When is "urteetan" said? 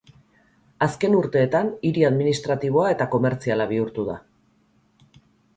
1.17-1.69